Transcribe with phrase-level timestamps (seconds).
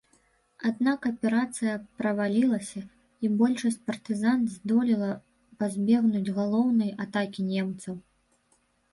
[0.67, 2.79] Аднак аперацыя правалілася
[3.27, 5.09] і большасць партызан здолела
[5.59, 7.95] пазбегнуць галоўнай атакі немцаў.